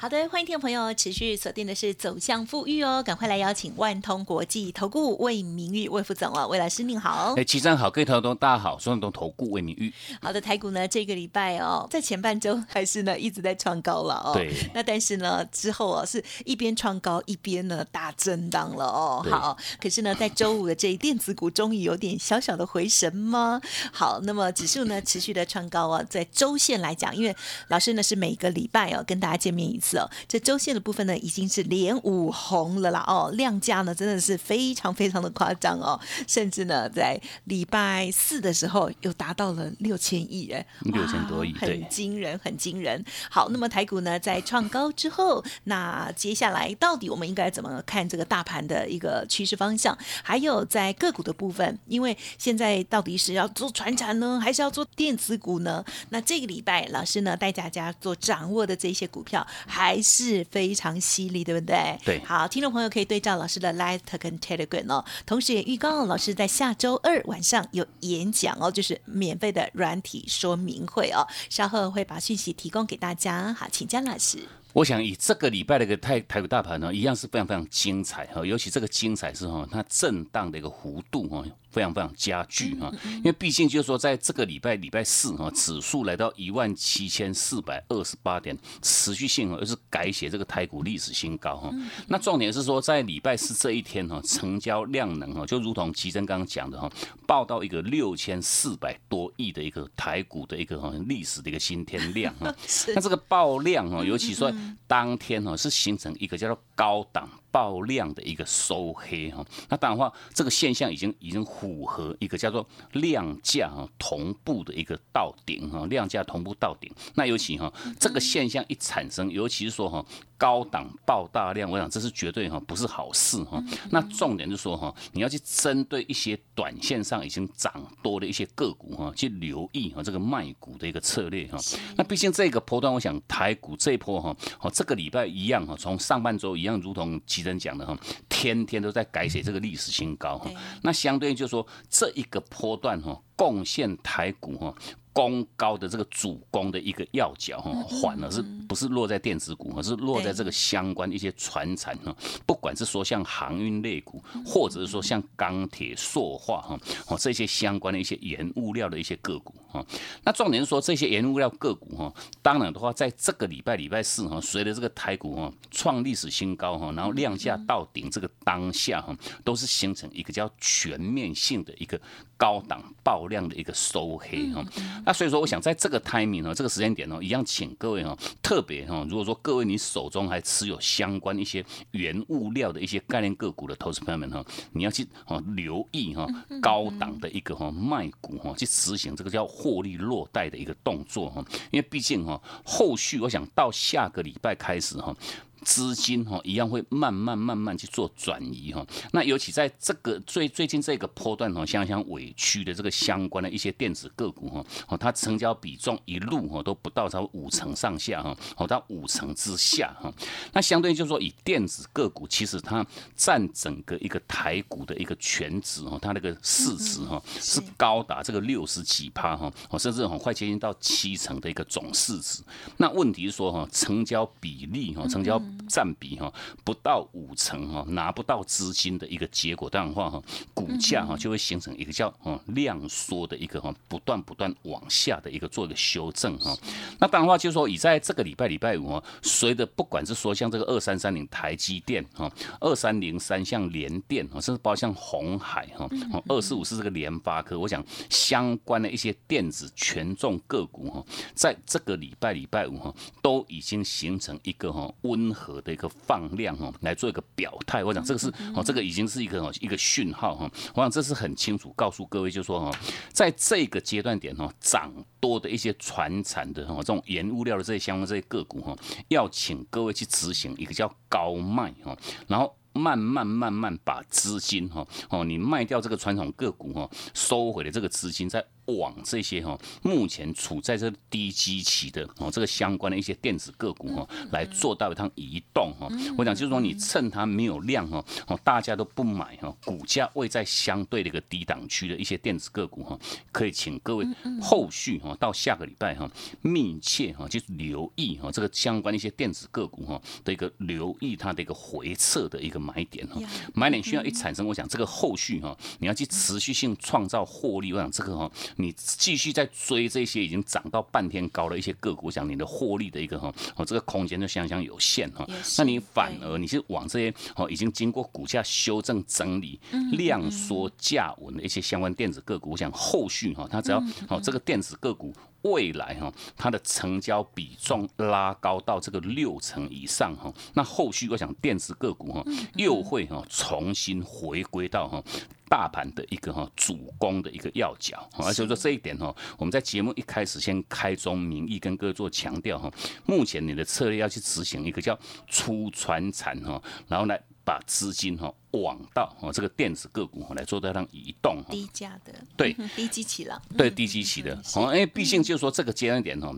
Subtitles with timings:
[0.00, 7.34] 好的，欢迎听众朋友持续锁定的是走向富裕哦，赶快来邀请万通国际投顾魏明玉魏副总哦，魏老师您好。
[7.36, 9.92] 哎，齐正好，各位投众大家好，双东投顾魏明玉。
[10.22, 14.32] 好的，台股呢这个礼拜哦，在前半周还是呢一直在创高了哦。
[14.32, 14.50] 对。
[14.72, 19.22] 那但是呢之后啊是一边创高一边呢大震荡了哦。
[19.28, 23.60] 好，可是呢在周五的这一电子股终于有点小小的回神吗？
[23.92, 27.36] 好，那么指数呢持续的创高啊，在周线来讲，因为
[27.68, 29.89] 老师呢是每个礼拜哦跟大家见面一次。
[30.28, 43.04] 这周线的部分呢，已经是连五红了啦哦，量价呢真的是非常非常的夸张哦，甚至呢在礼拜四的时候又达到了六千亿哎，六千多亿，很惊人，很惊人。
[43.30, 49.96] 好，那么台股呢在创高之后，那接下来到底我们应该怎么看这个大盘的一个趋势方向？
[50.22, 55.84] 还有在个股的部分，因为现在到底是要做船产呢，还是要做电子股呢？
[56.10, 61.98] 那这个礼拜老师呢带大家做掌握的这些股票，还是非常犀利，对不对？
[62.04, 62.20] 对。
[62.24, 73.52] 好，听众朋友可以对照老师的 Light 跟 Telegram 哦，同时也预告老师在下周二晚上有演讲哦，就是免费的软体说明会哦，稍后会把讯息提供给大家。
[73.52, 74.38] 好，请江老师。
[74.72, 81.44] 我想以这个礼拜的一个台台股大盘呢，一样是非常非常精彩哈，尤其这个精彩是哈，它震荡的一个幅度哈。
[81.70, 91.70] 非常非常加剧哈，因为毕竟就是说，在这个礼拜礼拜四哈，指数来到一万七千四百二十八点，持续性而是改写这个台股历史新高哈。
[92.08, 96.90] 那重点是说，在礼拜四这一天哈，成交量能哈，就如同吉珍刚刚讲的哈，
[97.24, 102.52] 报到一个六千四百多亿的一个台股的一个哈历史的一个新天量 哈。
[102.96, 104.52] 那这个爆量哈，尤其说
[104.86, 107.28] 当天哦，是形成一个叫做高档。
[107.50, 116.90] 爆量的一个收黑哈，那当然话，这个现象已经已经符合一个叫做量价同步的一个到顶哈，量价同步到顶。
[117.14, 120.04] 那尤其哈，这个现象一产生，尤其是说哈。
[120.40, 123.62] 高档爆大量，我想这是绝对哈不是好事哈。
[123.90, 127.70] 那重点就是说哈，你要去针对一些短线上已经涨
[128.02, 131.58] 多的一些个股哈，去留意哈这个卖股的一个策略哈。
[131.94, 140.50] 那毕竟这个波段，我想台股这一波哈，哦这个礼拜一样哈，从上半周一样，如同奇珍讲的哈，天天都在改写这个历史新高哈。
[140.82, 144.74] 那相对就是说这一个波段哈，贡献台股哈。
[145.12, 152.14] 攻高的这个主攻的一个要角哈，反而是不是落在电子股，而是落在这个相关一些船产哈，
[152.46, 156.78] 不管是说像航运类股，或者是说像钢铁、塑化哈，
[157.08, 159.84] 哦这些相关的一些原物料的一些个股哈。
[160.22, 172.00] 那重点是说这些原物料个股哈，当然的话，在这个礼拜礼拜四哈，随着这个台股哈创历史新高哈，然后量价到顶这个当下哈，都是形成一个叫全面性的一个
[172.40, 174.64] 高档爆量的一个收黑哈。
[175.04, 184.42] 那所以说，我想在这个 timing 呢，这个时间点呢，一样请各位哈，特别哈，如果说各位你手中还持有相关一些原物料的一些概念个股的投资朋友们哈，
[184.72, 186.26] 你要去哈留意哈
[186.62, 195.14] 高档的一个哈卖股哈，去执行这个叫获利落袋的一个动作哈，因为毕竟哈后续我想到下个礼拜开始哈。
[195.62, 210.12] 资金哈一样会慢慢慢慢去做转移哈，那尤其在这个最最近这个波段哈，相相委屈的这个相关的一些电子个股哈，哦它成交比重一路哈都不到超五成上下哈，哦到五成之下哈，
[210.52, 212.84] 那相对就是说以电子个股其实它
[213.14, 222.42] 占整个一个台股的一个全值哈，它那个市值哈是高达这个六十几趴哈，哦甚至很快接近到七成的一个总市值，
[222.78, 225.40] 那问题是说哈成交比例哈成交。
[225.50, 225.59] down.
[225.70, 226.32] 占比哈
[226.64, 236.54] 不到五成哈，拿不到资金的一个结果，当然话哈，股价哈就会形成一个叫哦量缩的一个哈不断不断往下的一个做一个修正哈。
[236.98, 242.30] 那当然话就是说，以在这个礼拜礼拜五哈，随着不管是说像这个二三三零台积电哈，
[242.60, 245.88] 二三零三像联电哈，甚至包括像红海哈，
[246.28, 255.30] 二四五是这个联发科，我想相关的一些电子权重个股哈，在这个礼拜礼拜五哈，都已经形成一个哈温。
[255.32, 257.82] 和的一个放量哦，来做一个表态。
[257.84, 260.50] 我想这个是哦，这个已经是一个哦一个讯号哈。
[260.74, 262.78] 我想这是很清楚告诉各位，就说哈，
[263.12, 268.76] 在这个阶段点哦，涨多的一些船产的哈这种原物料的这些相关这些个股哈，
[269.08, 271.96] 要请各位去执行一个叫高卖哈，
[272.26, 272.54] 然后。
[272.72, 278.42] 慢慢慢慢把资金哈哦，你卖掉这个传统个股哈，收回的这个资金在。
[278.70, 285.88] 往这些哈，目前处在这低基期的哦，这个相关的一些电子个股哈，来做到一趟移动哈。
[286.16, 292.98] 我讲就是说，你趁它没有量哈，哦，大家都不买哈，股价位在相对的一个低档区的一些电子个股哈，
[293.32, 294.06] 可以请各位
[294.40, 303.20] 后续哈，到下个礼拜哈，密切哈，就是留意哈，这个相关的一些电子个股哈的一个留意它的一个回撤的一个买点哈，
[303.54, 308.30] 买点需要一产生，我想这个后续哈，你要去持续性创造获利，我想这个哈。
[308.60, 315.26] 你继续在追这些已经涨到半天高的一些个股，讲你的获利的一个哈，哦，这个空间就相当有限哈。
[315.58, 319.58] 那你反而你是往这些哦，已经经过股价修正整理、
[319.92, 325.12] 量缩价稳的一些相关电子个股，我想后续哈，它只要哦这个电子个股
[325.42, 332.22] 未来哈，它的成交比重拉高到这个六成以上哈，那后续我想电子个股哈
[332.56, 335.02] 又会哈重新回归到哈。
[335.50, 342.72] 大盘的一个哈主攻的一个要角，而且说这一点哈，我们在节目一开始先开宗明义跟各位做强调哈，
[343.04, 352.14] 目前你的策略要去执行一个叫出传产哈，然后来把资金哈往到哦这个电子个股来做到让移动，低价的。
[352.36, 352.54] 对。
[352.76, 356.32] 低基期了，对低基期的，哦，因为毕竟就是说这个阶段点哈。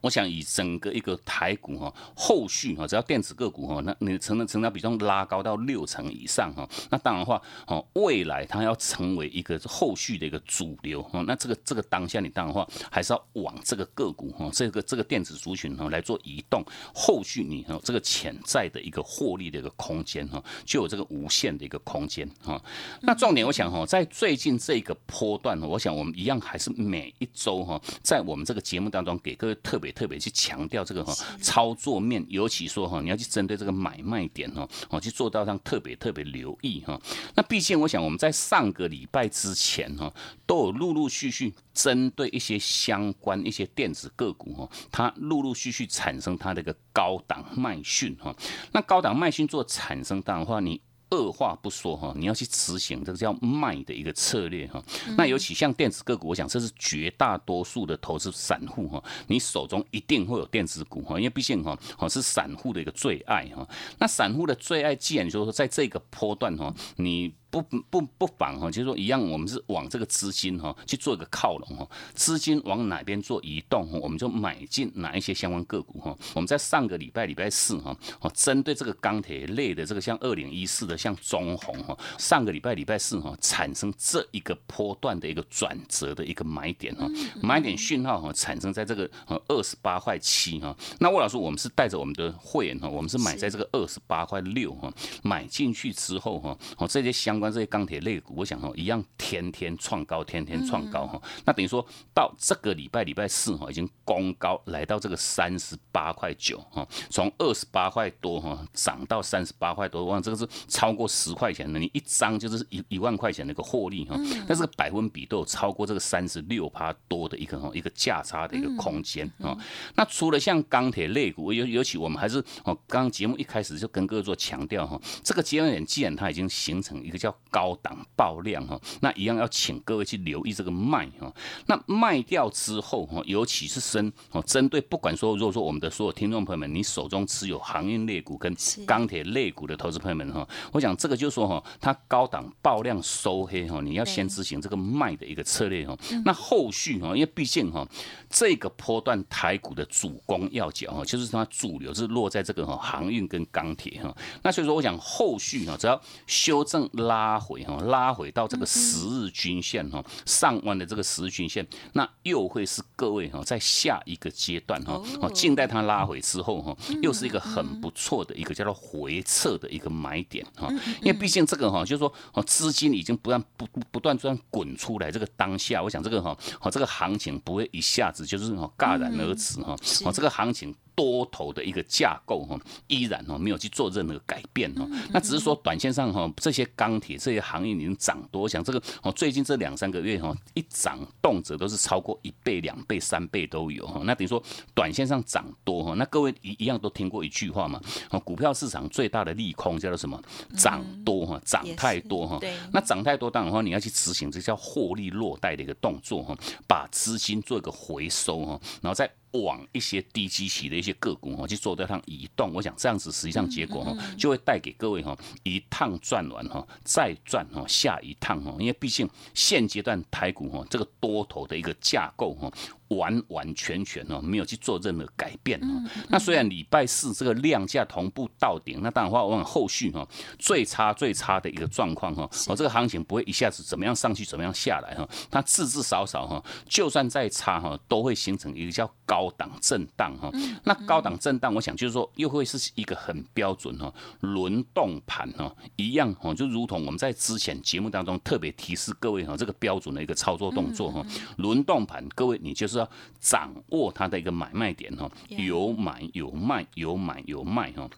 [0.00, 16.64] 我想以整个一个台股哈，后续哈，只要电子个股哈，那你成的成交比重拉高到六成以上哈，那当然的话哦，未来它要成为一个后续的一个主流哈，那这个这个当下你当然话还是要往这个个股哈，这个这个电子族群哈来做移动，
[16.94, 22.58] 后续你哈这个潜在的一个获利的一个空间哈，就有这个无限的一个空间哈。
[23.02, 29.73] 那重点我想哈，在最近这个波段呢，我想我们一样还是每一周哈，在我们这个节目当中给各位特。
[29.74, 36.96] 特别特别去强调这个哈操作面，尤其说哈你要去针对这个买卖点哈哦去做到上特别特别留意哈。
[37.34, 40.12] 那毕竟我想我们在上个礼拜之前哈
[40.46, 48.32] 都有陆陆续续针对一些相关一些电子个股哈，它陆陆续续产生它的一个高档卖讯哈。
[48.70, 50.80] 那高档卖讯做产生当的话，你。
[51.14, 54.82] 二话不说哈，你要去执行这个叫卖的一个策略哈。
[55.16, 63.66] 那尤其像电子个股，我想这是绝大多数的投资散户哈，你手中一定会有电子股哈，因为毕竟哈，哦是散户的一个最爱哈。
[63.98, 67.34] 那散户的最爱，既然就是说在这个波段哈，你。
[67.62, 76.16] 不不不妨哈，就是说一样，我们是往这个资金哈去做一个靠拢哈，资金往哪边做移动，我们就买进哪一些相关个股哈。
[76.34, 87.08] 我们在上个礼拜礼拜四哈，哦，针对这个钢铁类的这个像二零一四的像中红哈，上个礼拜礼拜四哈产生这一个波段的一个转折的一个买点哈，
[87.40, 90.76] 买点讯号哈产生在这个呃二十八块七哈。
[90.98, 94.92] 那魏老师，我们是带着我们的会员哈，我们是买在这个二十八块六哈，
[95.22, 97.54] 买进去之后哈，哦这些相关。
[97.54, 101.22] 这些钢铁类股，我想哈，一样天天创高，天天创高哈。
[101.44, 114.16] 那等于说到这个礼拜礼拜四哈，已经攻高来到这个三十八块九哈，从二十八块多哈涨到三十八块多，哇，这个是超过十块钱的，你一张就是一一万块钱的一个获利哈。
[114.48, 119.56] 但是百分比都有超过这个三十六趴多的一个哈一个价差的一个空间啊。
[119.94, 131.32] 那除了像钢铁类股，尤尤其我们还是哦，刚刚节目一开始就跟各位做强调哈，这个阶段点既然它已经形成一个叫高档爆量哈，那一样要请各位去留意这个卖哈。
[131.66, 138.52] 那卖掉之后哈，尤其是深哦，针对不管说，如果说我们的所有听众朋友们，你手中持有航运类股跟
[138.84, 145.96] 钢铁类股的投资朋友们哈，我想这个就是说哈，它高档爆量收黑哈，你要先执行这个卖的一个策略哈。
[146.24, 147.86] 那后续哈，因为毕竟哈，
[148.28, 154.12] 这个波段台股的主攻要角哈，就是它主流是落在这个哈航运跟钢铁哈。
[154.42, 157.23] 那所以说，我想后续哈，只要修正拉。
[157.24, 170.68] 拉回哈，拉回到这个十日均线哈，上万的这个十日均线，那又会是各位哈，在下一个阶段哈，哦，静待它拉回之后哈，又是一个很不错的一个叫做回撤的一个买点哈，
[171.00, 180.74] 因为毕竟这个哈，就是说哦，资金已经不断不不断这样滚出来，这个当下，我想这个哈，哦，这个行情不会一下子就是哦戛然而止哈，哦，这个行情。
[180.94, 194.42] 多头的一个架构哈，依然哈没有去做任何改变哈，那只是说短线上哈这些钢铁这些行业已经涨多，想这个哦最近这两三个月哈一涨动辄都是超过一倍、两倍、三倍都有哈，那等于说
[194.74, 200.20] 短线上涨多哈，那各位一一样都听过一句话嘛，哦股票市场最大的利空叫做什么？
[200.56, 202.38] 涨多哈，涨太多哈，
[202.72, 206.36] 那涨太多当然话你要去执行这叫获利落袋的一个动作哈，
[206.68, 209.10] 把资金做一个回收哈，然后再。
[209.34, 222.52] 往一些低基期的一些个股哈去做这趟移动，我想这样子实际上结果哈就会带给各位哈一趟赚完哈再赚哈下一趟哈，因为毕竟现阶段台股哈这个多头的一个架构哈。
[222.88, 225.90] 完完全全哦，没有去做任何改变哦。
[226.08, 230.06] 那虽然礼拜四这个量价同步到顶，那当然话，我往后续哈
[230.38, 240.30] 最差最差的一个状况哈，哦，这个行情不会一下子怎么样上去，怎么样下来哈，它至至少少哈，就算再差哈，都会形成一个叫高档震荡哈。
[240.64, 251.04] 那高档震荡，我想就是说，又会是一个很标准哈轮动盘哈，一样哈，就如同我们在之前节目当中特别提示各位哈，这个标准的一个操作动作哈，
[251.36, 252.88] 轮动盘，各位你就是要。
[253.20, 257.88] 掌握它的一个买卖点哈，有买有卖，有买有卖哈。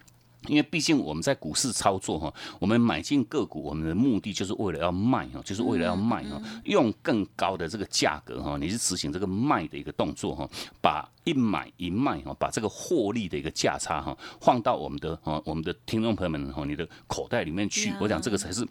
[0.47, 10.49] 因为毕竟我们在股市操作哈，我们买进个股，我们的目的就是为了要卖哈，就是为了要卖哈，用更高的这个价格哈，你是执行这个卖的一个动作哈，
[10.81, 18.65] 把一买一卖哈，把这个获利的一个价差哈，放到我们的哈，我们的听众朋友们哈，你的口袋里面去，我讲这个才是。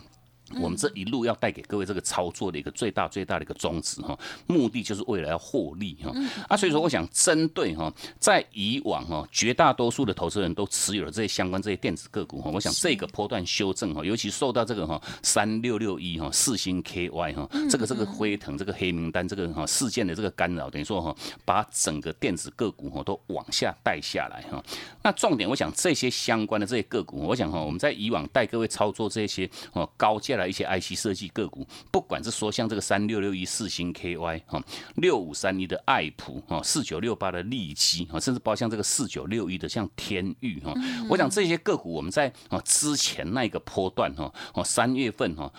[0.62, 6.14] 我们这一路要带给各位这个操作的一个最大最大的一个宗旨哈，目的就是为了要获利哈。
[6.48, 12.52] 啊，所以说我想针对哈，在以往哈，绝大多数的投资人都持有了这些相关这些电子个股哈。
[12.54, 24.64] 我想这个波段修正哈，尤其受到这个哈三六六一哈四星 KY 哈，这个这个辉腾这个黑名单这个哈事件的这个干扰，等于说哈，把整个电子个股哈都往下带下来哈。
[25.02, 30.35] 那重点我想这些相关的这些个股，我想哈，我们在以往带各位操作这些哦高价。
[30.36, 34.63] 来一些 IC 设计个股，不管是说像这个三六六一四星 KY 哈，
[34.96, 40.74] 六五三一的爱普哈，四九六八的利基哈，甚至包括像这个四九六一的像天域哈，
[41.10, 45.51] 我想这些个股我们在啊之前那个波段哈，哦三月份哈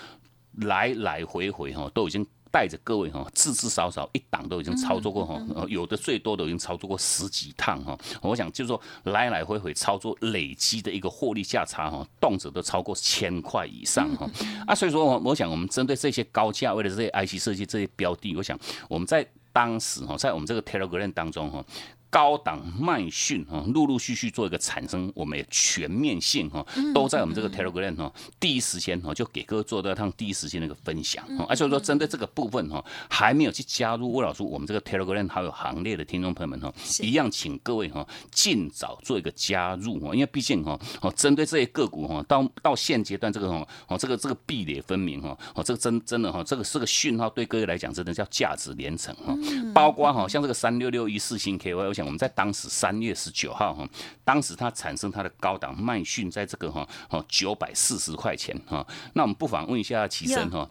[0.52, 2.26] 来来回回哈都已经。
[2.56, 7.94] 带着各位哈，至至少少一档都已经操作过哈，有的最多都已经操作过十几趟哈。
[8.22, 14.26] 我想就是说来来回回操作累积的一个获利价差哈，动辄都超过千块以上哈。
[14.66, 18.58] 啊，所以说我我想我们针对这些高价位的这些 IC 设计这些标的，我想
[18.88, 21.62] 我们在当时哈，在我们这个 Telegram 当中哈。
[22.08, 49.36] 高档卖讯哈，陆陆续续做一个产生，我们全面性哈，都在我们这个 Telegram 哈，第一时间哈就给各位做到趟第一时间的一个分享哈，而且说针对这个部分哈，还没有去加入魏老师我们这个 Telegram 好友行列的听众朋友们哈，一样请各位哈尽早做一个加入哈，因为毕竟哈，哦针对这些个股哈，到到现阶段这个哈，哦这个这个壁垒分明哈，哦这个真真的哈，这个是个讯号，对各位来讲真的叫价值连城哈，
[49.74, 51.95] 包括哈像这个三六六一四星 KY。
[52.04, 53.88] 我们在当时三月十九号哈，
[54.24, 60.68] 当时它产生它的高档卖讯，在这个哈哦九百四十块钱哈，那我们不妨问一下齐生哈，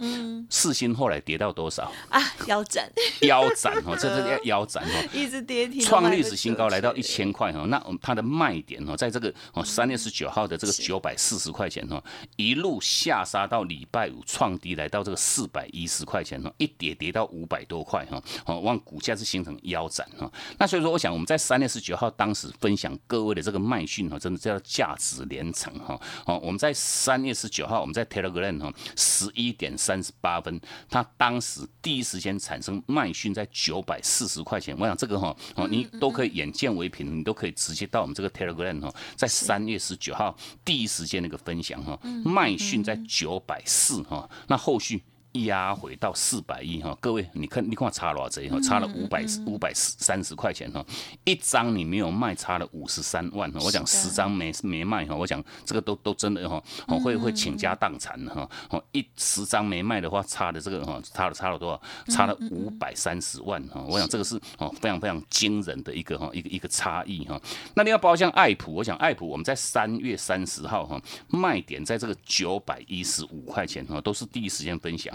[0.50, 2.22] 四星后来跌到多少啊？
[2.48, 2.88] 腰斩，
[3.22, 7.66] 腰斩哈，这是 腰斩哈，一直跌停，创历史新高，来到一千块哈。
[7.70, 12.04] 那我们它的卖点哈，在这个哦三月十九号的这个九百四十块钱哈，
[12.36, 20.32] 一路下杀到礼拜五创低，来到这个四百一十块钱哈，一跌跌到五百多块哈，哦，往股价是形成腰斩哈。
[20.60, 21.15] 那所以说，我想。
[21.16, 25.98] 我们在三月十九号当时分享各位的这个麦讯哈，真的叫价值连城哈。
[26.26, 34.76] 哦，我们在三月十九号，我们在 Telegram 哈，十一点三十八分，他当时第一时间产生麦讯在九百四十块钱。
[34.78, 45.02] 我想这个哈，哦，你都可以眼见为凭，你都可以直接到我们这个 Telegram 哈，在三月十九号第一时间那个分享哈，卖讯在九百四哈，那后续。
[45.44, 50.84] 压回到四百亿哈，各位你看你看差了这哈，差了五百五百三十块钱哈，
[51.26, 53.60] 一张你没有卖，差了五十三万哈。
[53.64, 56.62] 我讲十张没没卖哈，我讲这个都都真的哈，
[57.04, 58.50] 会会倾家荡产哈。
[58.70, 62.14] 哦，一十张没卖的话，差的这个哈，差了差了多少？
[62.14, 63.84] 差了五百三十万哈。
[63.88, 67.40] 我想这个是哦非常非常惊人的一个哈一个一个差异哈。
[67.76, 75.14] 那你要包括像爱普，我想爱普我们在三月三十号哈卖点在这个九百一十五块钱哈，都是第一时间分享。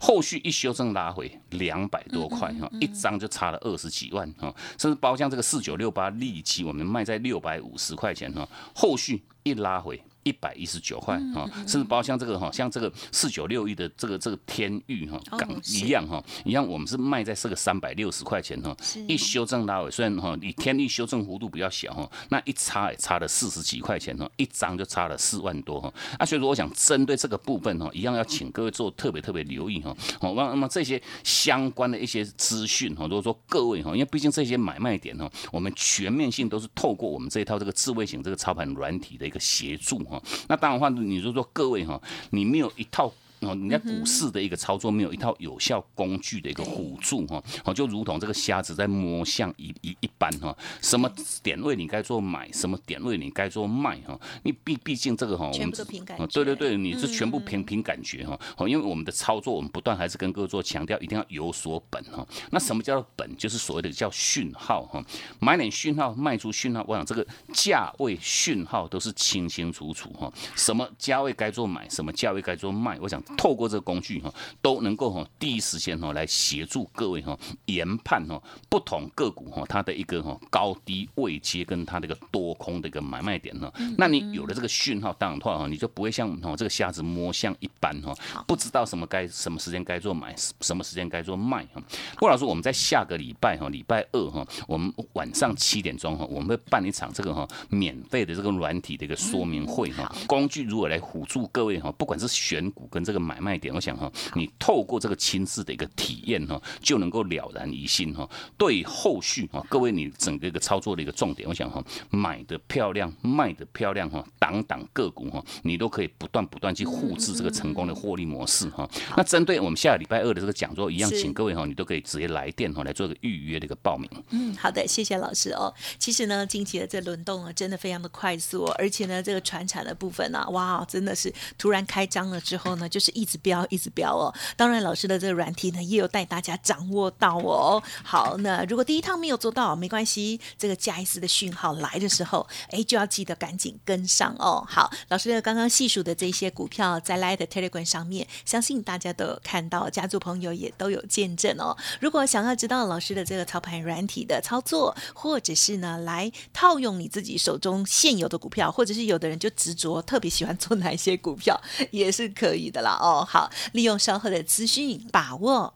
[0.00, 10.02] 后续一修正拉回两百多块哈，一张就差了二十几万哈，甚至包括像这个四九六八利基，我们卖在六百五十块钱哈，后续一拉回。
[10.28, 18.76] 一百一十九块哈，甚至包括像这个哈，像这个四九六一的这个这个天域哈，港一样哈，一样我们是卖在这个三百六十块钱哈，
[19.08, 40.17] 一修正拉尾，虽然哈你天域修正幅度比较小哈，那一差也差了四十几块钱哈，一张就差了四万多哈，啊，所以说我想针对这个部分哈，一样要请各位做特别特别留意哈，好，那那么这些相关的一些资讯哈，如果说各位哈，因为毕竟这些买卖点哈，我们全面性都是透过我们这一套这个智慧型这个操盘软体的一个协助哈。
[40.48, 51.08] 那当然话，你就说各位哈，你没有一套哦，你在股市的一个操作没有一套有效工具的一个辅助哈，哦，就如同这个瞎子在摸象一一一般哈，什么
[51.42, 62.26] 点位你该做买，什么点位你该做卖哈，你毕毕竟这个哈，我们凭感觉，对对对，你是全部凭凭感觉哈，哦，因为我们的操作，我们不断还是跟各位做强调，一定要有所本哈。
[62.50, 63.36] 那什么叫做本？
[63.36, 65.00] 就是所谓的叫讯号哈，
[65.38, 73.22] 买点讯号，卖出讯号，我想这个价位讯号都是清清楚楚哈，什么价位该做买，什么价位该做卖，我想。
[73.36, 74.32] 透过这个工具哈，
[74.62, 83.70] 都能够哈第一时间哈来协助各位哈研判哈不同个股哈它的一个哈高低位阶跟它的一个多空的一个买卖点哈。
[83.98, 88.14] 那你有了这个讯号，当然的话哈，你就不会像哈这个瞎子摸象一般哈，
[88.46, 91.82] 不知道什么该什么时间该做买，什么时间该做卖哈。
[92.18, 103.17] 郭老师，我们在下个礼拜哈礼拜二哈，我们晚上七点钟哈，我们会办一场这个哈免费的这个软体的一个说明会哈，工具如何来辅助各位哈，不管是选股跟这个。
[103.18, 108.28] 买卖点，我想哈，你透过这个亲自的一个体验哈，就能够了然于心哈。
[108.56, 118.88] 对后续哈，各位你整个一个操作的一个重点，我想哈，买的漂亮，卖的漂亮哈，档档个股哈，你都可以不断不断去复制这个成功的获利模式哈。
[119.16, 124.08] 那针对我们下个礼拜二的这个讲座一样，请各位哈，你都可以直接来电哈，来做一个预约的一个报名。
[124.30, 125.74] 嗯，好的，谢谢老师哦。
[125.98, 133.07] 其实呢，近期的这轮动啊，真的非常的快速，而且呢，这个船产的部分呢，哇，真的是突然开张了之后呢，就是。
[133.12, 134.34] 一直飙，一直飙哦！
[134.56, 137.82] 当然，老师的这个软体呢，也有带大家掌握到哦。
[138.02, 144.64] 好，那如果第一趟没有做到，没关系，这个加一次的讯号来的时候，哎，就要记得赶紧跟上哦。
[144.68, 151.76] 好，老师的刚刚细数的这些股票，在 Light Telegram 上面，相信大家都有看到，家族朋友也都有见证哦。
[152.00, 161.60] 如果想要知道老师的这个操盘软体的操作，或者是呢，来套用你自己手中现有的股票，或者是有的人就执着特别喜欢做哪一些股票，
[161.90, 162.97] 也是可以的啦。
[162.98, 165.74] 哦，好，利用稍后的资讯把握。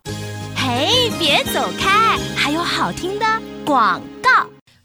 [0.55, 3.25] 嘿，别走开，还有好听的
[3.65, 4.01] 广。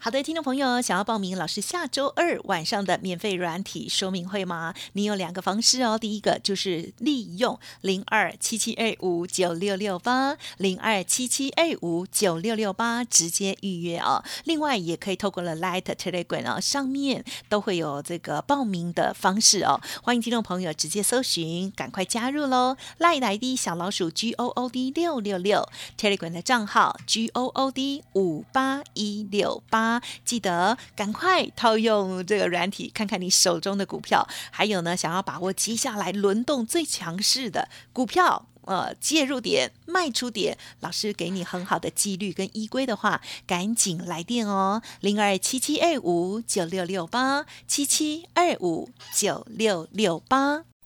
[0.01, 4.73] 好的，听众朋友，想要报名老师下周二晚上的免费软体说明会吗？
[4.93, 5.97] 你有两个方式哦。
[5.97, 14.23] 第一个就是利用零二七七二五九六六八零二七七二五九六六八直接预约哦。
[14.45, 19.81] 另外也可以透过了 Light Telegram 哦，上面都会有这个报名的方式哦。
[20.01, 25.67] 欢迎听众朋友直接搜寻，赶快加入喽！Light ID 小老鼠 G O O D 六六六
[25.99, 29.88] Telegram 的账号 G O O D 五八一六八。
[30.25, 50.65] 记得赶快套用这个软体，看看你手中的股票，还有呢，想要把握接下来轮动最强势的股票，呃，介入点、卖出点，老师给你很好的纪律跟依规的话，赶紧来电哦，零二七七二五九六六八七七二五九六六八。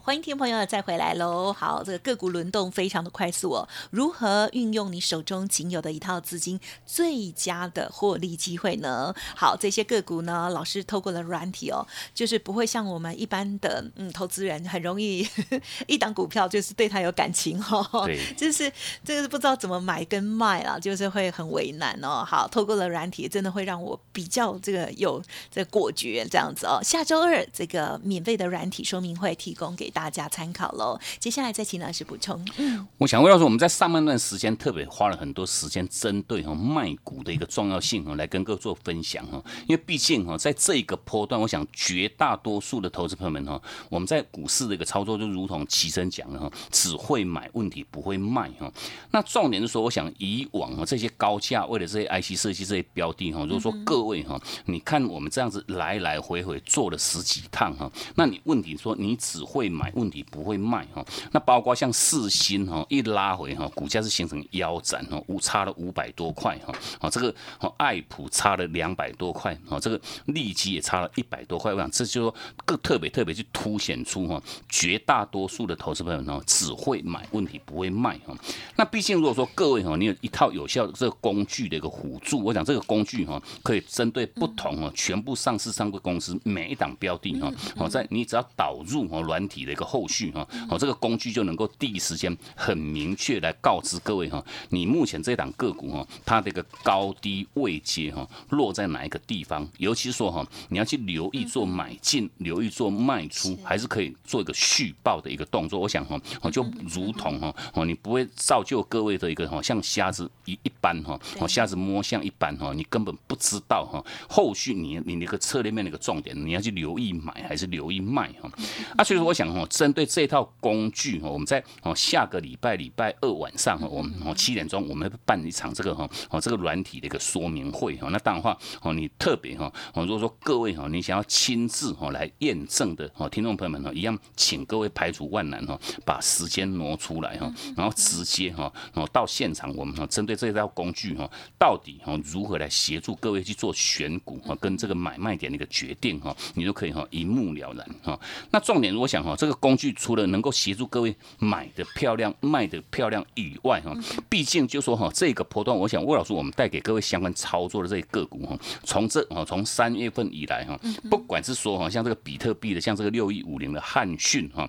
[0.00, 1.52] 好，欢迎听众朋友再回来喽。
[1.52, 3.68] 好，这个个股轮动非常的快速哦。
[3.90, 9.14] 如何运用你手中仅有的一套资金，最佳的获利机会呢？
[9.36, 15.26] 好，这些个股呢，老师透过了软体哦，就是不会像我们一般的嗯投资人，很容易
[15.86, 18.04] 一档股票就是对他有感情哦。
[18.06, 18.70] 对，就是
[19.04, 22.24] 这个是不知道怎么买跟卖了，就是会很为难哦。
[22.26, 26.80] 好，透过了软体，真的会让我比较这个有这果决这样子哦。
[26.82, 29.70] 下周二这个免费的软体说明会提供。
[29.80, 30.98] 给大家参考喽。
[31.18, 32.44] 接下来再请老师补充。
[32.56, 39.42] 嗯，我想魏老师，我们在上半段时间特别花了很多时间，针对哈卖股的一个重要性哈，来跟各位做分享哈。
[39.66, 48.70] 因为毕竟哈，在这一个波段，我想绝大多数的投资朋友们哈，我们在股市的一个操作就如同齐生讲的哈，只会买问题不会卖哈。
[49.10, 59.70] 那重点是说，我想以往哈这些高价为了这些 IC 设计这些标的哈，如果说各位哈，你看我们这样子来来回回做了十几趟哈，那你问题说你只会。
[59.80, 61.04] 会买，问题不会卖哈。
[61.32, 66.72] 那包括像四星哈，一拉回哈，股价是形成腰斩哈，五差了五百多块哈。
[67.00, 71.72] 啊，这个哦，爱普差了两百多块哦，这个利基也差了一百多块。
[71.72, 78.34] 我想这就说更特别特别去凸显出哈，绝大多数的投资朋友呢只会买，问题不会卖哈。
[78.76, 99.68] 那毕竟如果说各位哈，你有一套有效的这个工具的一个辅助，我想这个工具哈，可以针对不同哦，全部上市上柜公司每一档标的哈，好在你只要导入哦软体的一个后续哈，哦这个工具就能够第一时间很明确来告知各位哈，你目前这档个股哈，它的一个高低位阶哈，落在哪一个地方？
[99.78, 105.78] 尤其说哈，你要去留意做买进，留意做卖出，还是可以做一个续报的一个动作。
[105.80, 118.50] 我想哈，哦就如同哈，哦你不会造就各位的一个哈，像瞎子一一般哈，哦瞎子摸象一般哈，你根本不知道哈，后续你你那个策略面那个重点，你要去留意买还是留意卖哈？
[118.96, 128.08] 啊，所以说我想哈，针对这套工具哈，我们在哦下个礼拜礼拜二晚上哈，我们哦七点钟我们会办一场这个哈哦这个软体的一个说明会哈。
[128.10, 148.18] 那当然话哦，你特别哈哦，如果说各位哈，你想要亲自哈来验证的哦，听众朋友们哈，一样请各位排除万难哈，把时间挪出来哈，然后直接哈哦到现场，我们哈针对这套工具哈，到底哈如何来协助各位去做选股哈，跟这个买卖点的一个决定哈，你都可以哈一目了然哈。
[148.50, 153.92] 那重点，如果想哈，这个个工具除了能够协助各位买的漂亮、卖的漂亮以外哈，
[154.28, 160.78] 毕竟就说哈，这个波段，我想魏老师我们带给各位相关操作的这些个股哈，从这啊从三月份以来哈，
[161.10, 164.68] 不管是说哈像这个比特币的，像这个六一五零的汉讯哈。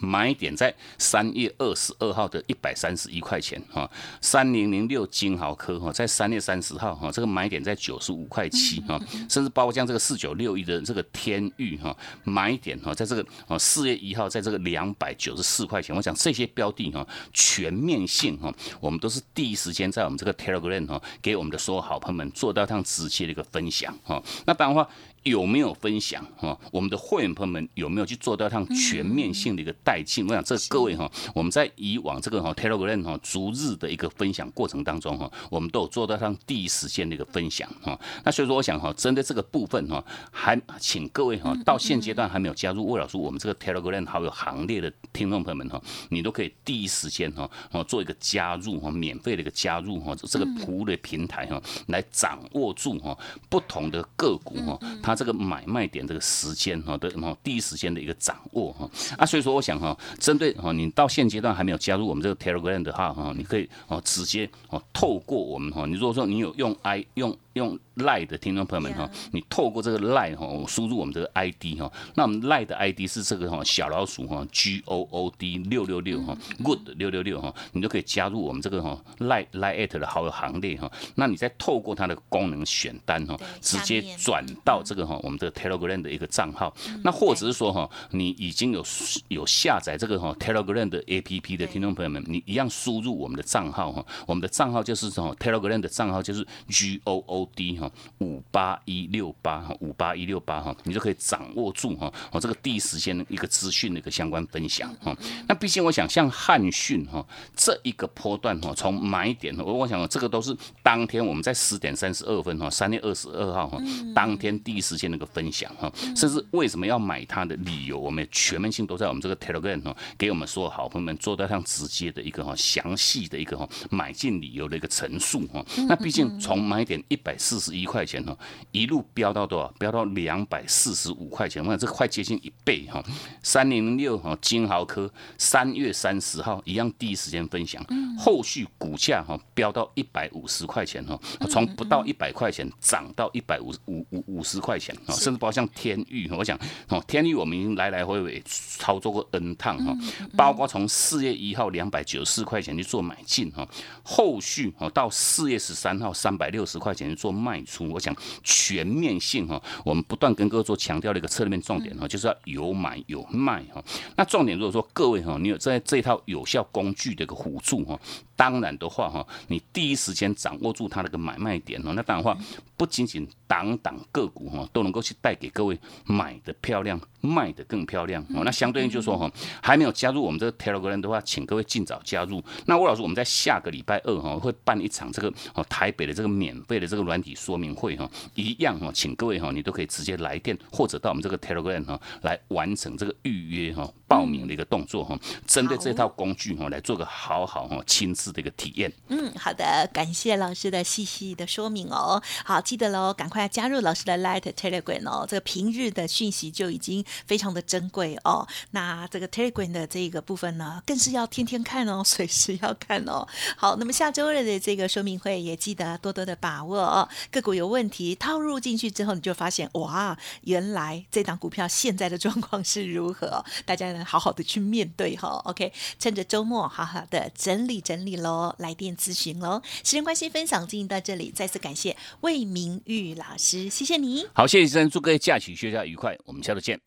[0.00, 24.88] 买点在三月二十二号的一百三十一块钱哈，三零零六金豪科哈，在三月三十号哈，这个买点在九十五块七哈，甚至包括像这个四九六一的这个天域哈，买点哈，在这个哦四月一号，在这个两百九十四块钱，我想这些标的哈，全面性哈，我们都是第一时间在我们这个 Telegram 哈，给我们的所有好朋友们做到这样直接的一个分享哈，那当然话。
[25.26, 26.56] 有没有分享哈？
[26.70, 30.24] 我们的会员朋友们有没有去做到趟全面性的一个带进？
[30.24, 37.98] 我想这各位哈，我们在以往这个哈 Telegram 哈逐日的一个分享过程当中哈，我们都有做到趟第一时间的一个分享哈。
[38.22, 55.15] 那所以说，我想哈，针对这个部分哈，还请各位哈，到现阶段还没有加入魏老师我们这个 Telegram 好友行列的听众朋友们哈，你都可以第一时间哈，哦做一个加入哈，免费的一个加入哈，这个服务的平台哈，来掌握住哈不同的个股哈，它。
[55.16, 58.88] 这个买卖点这个时间哈的哈第一时间的一个掌握哈。
[59.16, 67.78] 啊，所以说我想哈，针对哈你到现阶段还没有加入我们这个 Telegram 的话哈，你可以哦直接哦透过我们哈，你如果说你有用 i 用用。
[67.96, 80.92] 赖的听众朋友们哈，你透过这个赖哈，输入我们这个 ID 哈，那我们赖的 ID 是这个哈小老鼠哈 G O O D 六六六哈，Good 六六六哈，你就可以加入我们这个哈赖赖 at 的好友行列哈。
[81.14, 86.76] 那你再透过它的功能选单哈，直接转到这个哈我们的 Telegram 的一个账号。
[87.02, 88.84] 那或者是说哈，你已经有
[89.28, 97.90] 有下载这个哈 Telegram 的 APP 的听众朋友们，你一样输入我们的账号哈，我们的账号就是什么 Telegram 的账号就是 G O O D 哈。
[98.18, 105.16] 五八一六八哈，五八一六八哈，你就可以掌握住哈，哦这个第一时间的一个资讯的一个相关分享哈。
[105.46, 113.78] 那毕竟我想像汉讯哈这一个波段哈，从买点我我想这个都是当天我们在十点三十二分哈，三月二十二号哈，
[114.14, 125.64] 当天第一时间的一个分享哈，甚至为什么要买它的理由，我们全面性都在我们这个 Telegram 哈，给我们所有好朋友们做到像直接的一个哈详细的一个哈买进理由的一个陈述哈。
[125.88, 127.76] 那毕竟从买点一百四十。
[127.76, 128.34] 一块钱哈，
[128.72, 129.68] 一路飙到多少？
[129.78, 133.04] 飙到两百四十五块钱，我想这快接近一倍哈。
[133.42, 137.84] 三零零六哈，金豪科三月三十号一样第一时间分享，
[138.18, 141.20] 后续股价哈飙到一百五十块钱哈，
[141.50, 149.94] 从不到一百块钱涨到一百五五五五十块钱啊，甚至包括像天域，我想哦，天域我们已经来来回回操作过 N 趟哈，
[150.34, 153.68] 包括从四月一号两百九十四块钱去做买进哈，
[154.02, 157.56] 后续哦到四月十三号三百六十块钱去做卖。
[157.66, 163.82] 出，我想全面性哈，我们不断跟各位做强调的一个策略面重点哈，就是要有买有卖哈。
[164.16, 167.98] 那重点如果说各位哈，你有在这套有效工具的一个辅助哈，
[168.36, 172.36] 当然的话哈，你第一时间掌握住它的一个买卖点哦，那当然话
[172.76, 178.44] 不仅仅档档个股哈都能够去带给各位买的漂亮，卖的更漂亮哦。
[178.44, 179.28] 那相对应就说哈，
[179.60, 182.40] 还没有加入我们这个 Telegram 的话，请各位尽早加入。
[182.66, 187.56] 那魏老师，我们在下个礼拜二哈会办一场这个哦台北的这个免费的这个软体说。
[187.56, 198.92] 说明会哈，一样哈，请各位哈，你都可以直接来电或者到我们这个 Telegram 哈来完成这个预约哈，报名的一个动作哈，针对这套工具哈来做个好好哈亲自的一个体验。
[199.08, 202.22] 嗯，好的，感谢老师的细细的说明哦。
[202.44, 205.26] 好，记得喽，赶快加入老师的 Light Telegram 哦。
[205.28, 208.46] 这个平日的讯息就已经非常的珍贵哦。
[208.70, 213.26] 那这个 Telegram 的这个部分呢，更是要天天看哦， 随时要看哦。
[213.56, 217.08] 好，那么下周日的这个说明会也记得多多的把握哦。
[217.30, 223.44] 个股有问题套入进去之后，你就发现哇，原来这档股票现在的状况是如何？
[223.64, 225.40] 大家呢好好的去面对哈。
[225.44, 229.62] OK，趁着周末好好的整理整理喽，来电咨询喽。
[229.84, 234.26] 时间关系，分享进行到这里，再次感谢魏明玉老师，谢谢你。
[234.34, 236.80] 好，谢谢医生，祝各位假期休假愉快，我们下周见。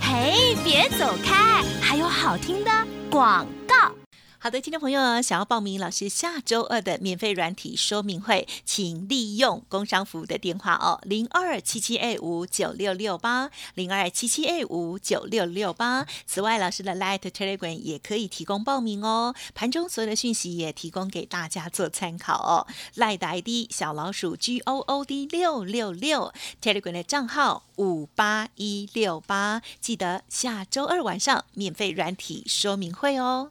[0.00, 2.70] 嘿，别走开，还有好听的
[3.10, 4.05] 广告。
[4.38, 16.06] 好的，听众朋友，想要报名老师下周二的免费软体说明会，请利用工商服务的电话哦，零二七七 A 五九六六八，零二七七 A 五九六六八。
[16.26, 22.66] 此外，老师的 Light Telegram 也可以提供报名哦，盘中所有的讯息也提供给大家做参考哦。
[22.94, 33.50] Light ID 小老鼠 G O O D 六六六，Telegram 的账号五八一六八，记得下周二晚上免费软体说明会哦。